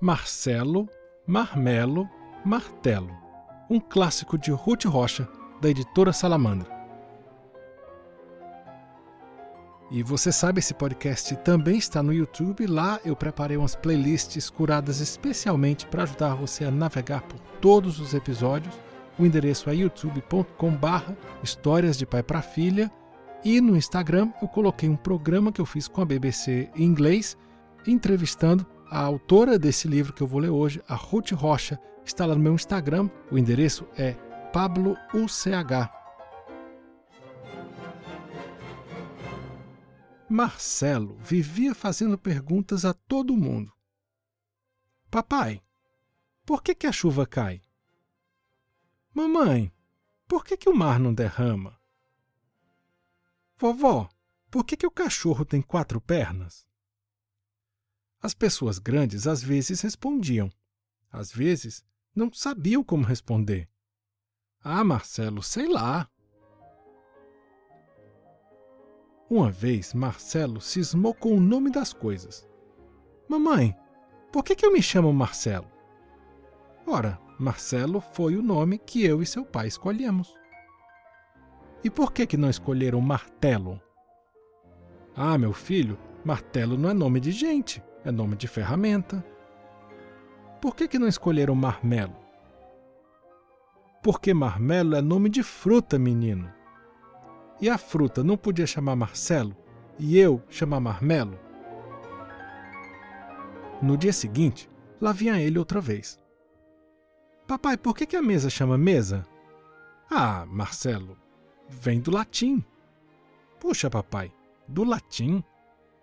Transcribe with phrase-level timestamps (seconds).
[0.00, 0.88] Marcelo,
[1.26, 2.06] Marmelo,
[2.44, 3.16] Martelo,
[3.70, 5.26] um clássico de Ruth Rocha,
[5.58, 6.70] da editora Salamandra.
[9.90, 12.66] E você sabe, esse podcast também está no YouTube.
[12.66, 18.12] Lá eu preparei umas playlists curadas especialmente para ajudar você a navegar por todos os
[18.12, 18.78] episódios.
[19.18, 22.90] O endereço é youtube.com/barra Histórias de Pai para Filha.
[23.42, 27.34] E no Instagram eu coloquei um programa que eu fiz com a BBC em inglês,
[27.86, 31.80] entrevistando a autora desse livro que eu vou ler hoje, a Ruth Rocha.
[32.04, 33.10] Está lá no meu Instagram.
[33.30, 34.12] O endereço é
[34.52, 35.90] PabloUCH.
[40.28, 43.72] Marcelo vivia fazendo perguntas a todo mundo.
[45.10, 45.62] Papai,
[46.44, 47.62] por que, que a chuva cai?
[49.14, 49.72] Mamãe,
[50.28, 51.78] por que, que o mar não derrama?
[53.56, 54.08] Vovó,
[54.50, 56.66] por que, que o cachorro tem quatro pernas?
[58.26, 60.50] As pessoas grandes às vezes respondiam,
[61.12, 63.68] às vezes não sabiam como responder.
[64.64, 66.10] Ah, Marcelo, sei lá.
[69.30, 72.44] Uma vez, Marcelo cismou com o nome das coisas.
[73.28, 73.76] Mamãe,
[74.32, 75.70] por que, que eu me chamo Marcelo?
[76.84, 80.34] Ora, Marcelo foi o nome que eu e seu pai escolhemos.
[81.84, 83.80] E por que, que não escolheram martelo?
[85.14, 89.24] Ah, meu filho, martelo não é nome de gente, é nome de ferramenta.
[90.60, 92.14] Por que, que não escolheram marmelo?
[94.00, 96.48] Porque marmelo é nome de fruta, menino.
[97.60, 99.56] E a fruta não podia chamar Marcelo
[99.98, 101.38] e eu chamar Marmelo?
[103.82, 106.20] No dia seguinte, lá vinha ele outra vez.
[107.46, 109.26] Papai, por que, que a mesa chama mesa?
[110.08, 111.18] Ah, Marcelo,
[111.68, 112.64] vem do latim.
[113.58, 114.32] Puxa, papai,
[114.68, 115.42] do latim?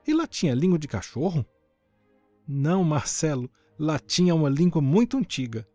[0.06, 1.46] E latim é língua de cachorro?
[2.48, 3.50] Não, Marcelo,
[3.80, 5.68] latim é uma língua muito antiga.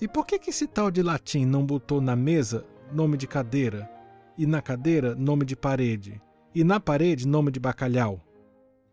[0.00, 3.90] E por que, que esse tal de latim não botou na mesa nome de cadeira,
[4.36, 6.20] e na cadeira nome de parede,
[6.54, 8.20] e na parede nome de bacalhau.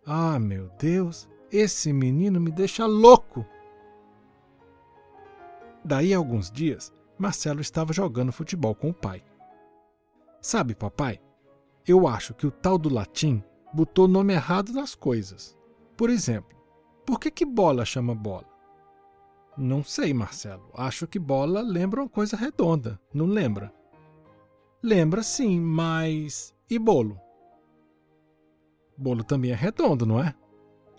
[0.06, 3.46] Ah, meu Deus, esse menino me deixa louco!
[5.84, 9.24] Daí a alguns dias, Marcelo estava jogando futebol com o pai.
[10.42, 11.20] Sabe, papai,
[11.88, 15.58] eu acho que o tal do latim botou nome errado nas coisas.
[16.00, 16.58] Por exemplo,
[17.06, 18.48] por que, que bola chama bola?
[19.58, 20.72] Não sei, Marcelo.
[20.74, 23.74] Acho que bola lembra uma coisa redonda, não lembra?
[24.82, 26.56] Lembra sim, mas.
[26.70, 27.20] E bolo?
[28.98, 30.34] Bolo também é redondo, não é?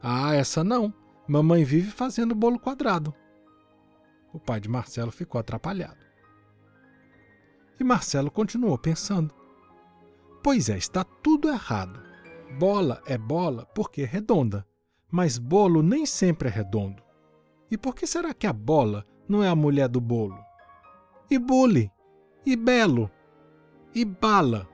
[0.03, 0.93] Ah, essa não.
[1.27, 3.15] Mamãe vive fazendo bolo quadrado.
[4.35, 6.05] O pai de Marcelo ficou atrapalhado.
[7.81, 9.35] E Marcelo continuou pensando.
[10.43, 12.03] Pois é, está tudo errado.
[12.59, 14.69] Bola é bola porque é redonda,
[15.11, 17.03] mas bolo nem sempre é redondo.
[17.71, 20.39] E por que será que a bola não é a mulher do bolo?
[21.31, 21.91] E bule?
[22.45, 23.11] E belo?
[23.95, 24.69] e bala.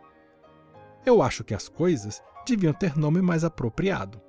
[1.05, 4.21] Eu acho que as coisas deviam ter nome mais apropriado.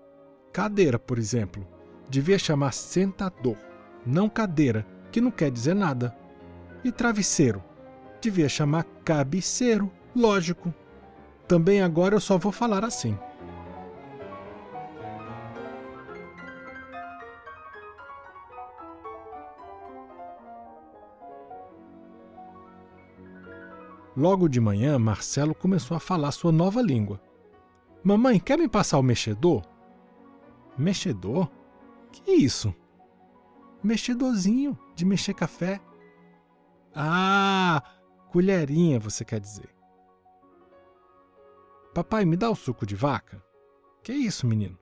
[0.54, 1.68] Cadeira, por exemplo,
[2.10, 3.58] devia chamar sentador,
[4.06, 6.16] não cadeira, que não quer dizer nada.
[6.84, 7.64] E travesseiro,
[8.22, 10.74] devia chamar cabeceiro, lógico.
[11.48, 13.18] Também agora eu só vou falar assim.
[24.18, 27.22] Logo de manhã, Marcelo começou a falar sua nova língua.
[28.04, 29.64] Mamãe, quer me passar o mexedor?
[30.76, 31.52] Mexedor?
[32.12, 32.74] Que isso?
[33.84, 35.80] Mexedorzinho de mexer café.
[36.96, 37.84] Ah,
[38.32, 39.70] colherinha, você quer dizer.
[41.94, 43.40] Papai, me dá o suco de vaca?
[44.02, 44.80] Que isso, menino?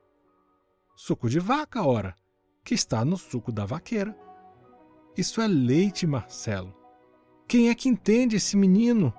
[0.96, 2.16] Suco de vaca, ora,
[2.64, 4.18] que está no suco da vaqueira.
[5.18, 6.74] Isso é leite, Marcelo.
[7.46, 9.14] Quem é que entende esse menino?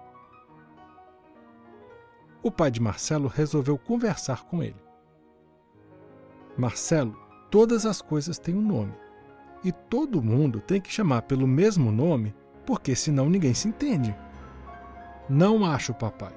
[2.47, 4.77] O pai de Marcelo resolveu conversar com ele.
[6.57, 7.19] Marcelo,
[7.51, 8.95] todas as coisas têm um nome.
[9.65, 12.33] E todo mundo tem que chamar pelo mesmo nome,
[12.65, 14.17] porque senão ninguém se entende.
[15.29, 16.33] Não acho, papai.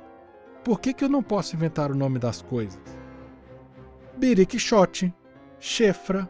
[0.64, 2.82] Por que, que eu não posso inventar o nome das coisas?
[4.18, 5.14] Biriquixote,
[5.60, 6.28] chefra.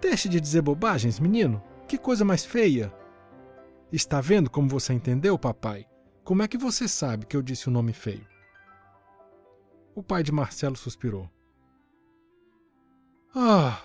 [0.00, 1.62] Deixe de dizer bobagens, menino.
[1.86, 2.92] Que coisa mais feia.
[3.92, 5.86] Está vendo como você entendeu, papai?
[6.24, 8.26] Como é que você sabe que eu disse o um nome feio?
[9.94, 11.30] O pai de Marcelo suspirou.
[13.34, 13.84] Ah,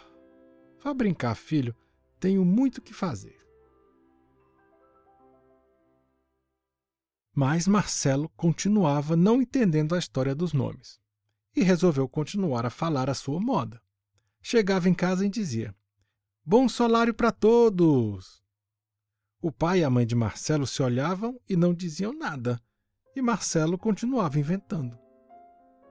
[0.82, 1.76] vá brincar, filho.
[2.18, 3.38] Tenho muito que fazer.
[7.36, 10.98] Mas Marcelo continuava não entendendo a história dos nomes
[11.54, 13.82] e resolveu continuar a falar à sua moda.
[14.42, 15.76] chegava em casa e dizia:
[16.46, 18.42] Bom solário para todos!
[19.42, 22.60] O pai e a mãe de Marcelo se olhavam e não diziam nada,
[23.16, 25.00] e Marcelo continuava inventando.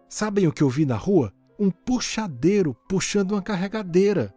[0.06, 1.32] Sabem o que eu vi na rua?
[1.58, 4.34] Um puxadeiro puxando uma carregadeira.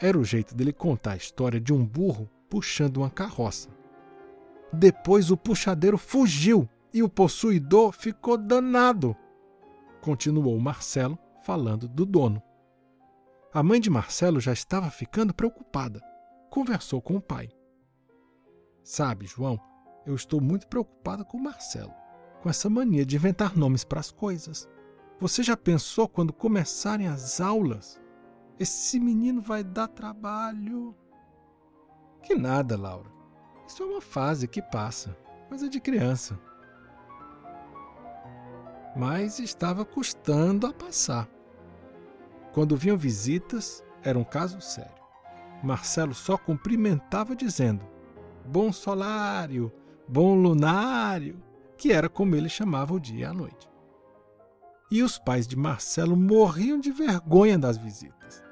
[0.00, 3.68] Era o jeito dele contar a história de um burro puxando uma carroça.
[4.72, 9.14] Depois o puxadeiro fugiu e o possuidor ficou danado.
[10.00, 12.42] Continuou Marcelo falando do dono.
[13.52, 16.00] A mãe de Marcelo já estava ficando preocupada.
[16.48, 17.50] Conversou com o pai.
[18.82, 19.60] Sabe, João,
[20.06, 21.92] eu estou muito preocupada com o Marcelo,
[22.42, 24.68] com essa mania de inventar nomes para as coisas.
[25.18, 28.00] Você já pensou quando começarem as aulas?
[28.58, 30.94] Esse menino vai dar trabalho.
[32.22, 33.10] Que nada, Laura.
[33.66, 35.16] Isso é uma fase que passa,
[35.48, 36.38] coisa de criança.
[38.96, 41.28] Mas estava custando a passar.
[42.52, 45.00] Quando vinham visitas, era um caso sério.
[45.62, 47.86] Marcelo só cumprimentava dizendo:
[48.50, 49.72] Bom solário,
[50.08, 51.40] bom lunário,
[51.78, 53.70] que era como ele chamava o dia e a noite.
[54.90, 58.42] E os pais de Marcelo morriam de vergonha das visitas.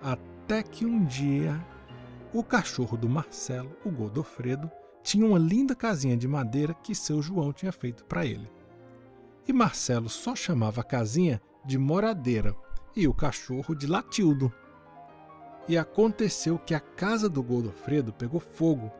[0.00, 1.60] Até que um dia,
[2.32, 4.70] o cachorro do Marcelo, o Godofredo,
[5.02, 8.48] tinha uma linda casinha de madeira que seu João tinha feito para ele.
[9.48, 12.54] E Marcelo só chamava a casinha de moradeira
[12.94, 14.54] e o cachorro de Latildo.
[15.68, 18.90] E aconteceu que a casa do Godofredo pegou fogo.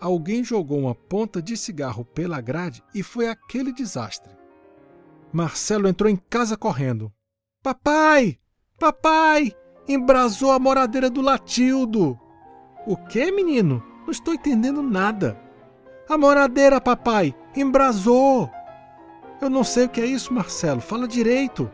[0.00, 4.32] Alguém jogou uma ponta de cigarro pela grade e foi aquele desastre.
[5.32, 7.12] Marcelo entrou em casa correndo.
[7.62, 8.38] Papai!
[8.78, 9.52] Papai!
[9.88, 12.18] Embrasou a moradeira do Latildo.
[12.86, 13.82] O que, menino?
[14.02, 15.40] Não estou entendendo nada.
[16.08, 18.50] A moradeira, papai, embrasou.
[19.40, 20.80] Eu não sei o que é isso, Marcelo.
[20.80, 21.70] Fala direito.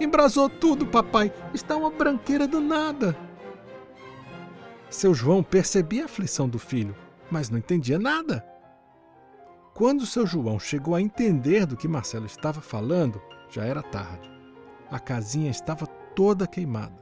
[0.00, 1.30] Embrasou tudo, papai.
[1.52, 3.16] Está uma branqueira danada.
[4.90, 6.96] Seu João percebia a aflição do filho,
[7.30, 8.44] mas não entendia nada.
[9.72, 14.28] Quando seu João chegou a entender do que Marcelo estava falando, já era tarde.
[14.90, 16.98] A casinha estava toda queimada.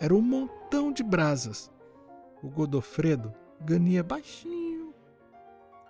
[0.00, 1.70] Era um montão de brasas.
[2.42, 4.92] O Godofredo gania baixinho.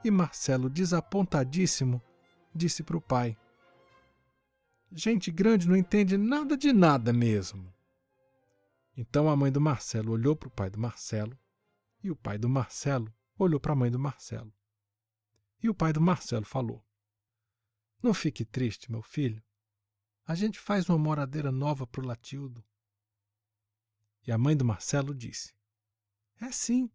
[0.05, 2.01] E Marcelo, desapontadíssimo,
[2.55, 3.37] disse para o pai:
[4.93, 7.73] Gente grande não entende nada de nada mesmo.
[9.01, 11.39] Então a mãe do Marcelo olhou para o pai do Marcelo
[12.03, 14.53] e o pai do Marcelo olhou para a mãe do Marcelo.
[15.63, 16.85] E o pai do Marcelo falou:
[18.03, 19.41] Não fique triste, meu filho.
[20.27, 22.67] A gente faz uma moradeira nova para o Latildo.
[24.27, 25.55] E a mãe do Marcelo disse:
[26.41, 26.91] É sim,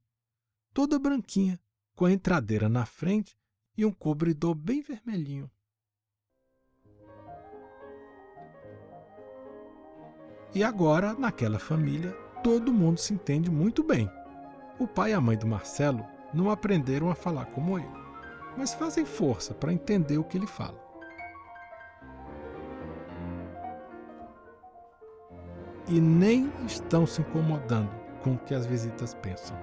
[0.73, 1.57] toda branquinha,
[1.95, 3.39] com a entradeira na frente
[3.77, 5.49] e um cobridor bem vermelhinho.
[10.53, 12.11] E agora, naquela família,
[12.43, 14.09] todo mundo se entende muito bem.
[14.79, 17.89] O pai e a mãe do Marcelo não aprenderam a falar como ele,
[18.57, 20.83] mas fazem força para entender o que ele fala.
[25.87, 27.91] e nem estão se incomodando
[28.21, 29.57] com o que as visitas pensam.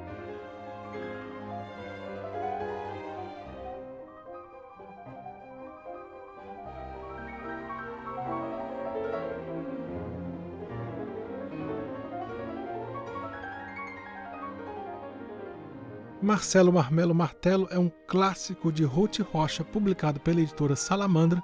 [16.23, 21.43] Marcelo Marmelo Martelo é um clássico de Ruth Rocha publicado pela editora Salamandra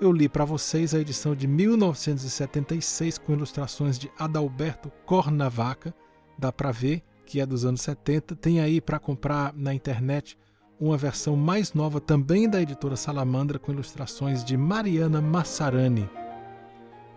[0.00, 5.92] eu li para vocês a edição de 1976 com ilustrações de Adalberto Cornavaca,
[6.38, 8.36] dá para ver que é dos anos 70.
[8.36, 10.38] Tem aí para comprar na internet
[10.78, 16.08] uma versão mais nova também da editora Salamandra com ilustrações de Mariana Massarani.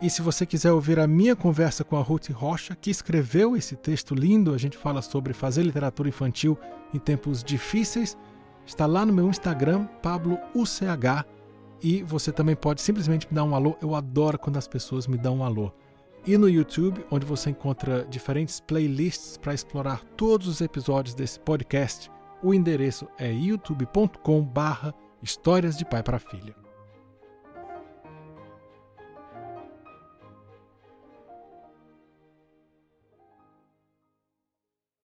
[0.02, 3.76] E se você quiser ouvir a minha conversa com a Ruth Rocha, que escreveu esse
[3.76, 6.58] texto lindo, a gente fala sobre fazer literatura infantil
[6.94, 8.18] em tempos difíceis,
[8.66, 11.26] está lá no meu Instagram, Pablo UCH
[11.84, 13.76] e você também pode simplesmente me dar um alô.
[13.82, 15.72] Eu adoro quando as pessoas me dão um alô.
[16.26, 22.12] E no YouTube, onde você encontra diferentes playlists para explorar todos os episódios desse podcast,
[22.44, 26.61] o endereço é youtube.com/barra Histórias de Pai para Filha.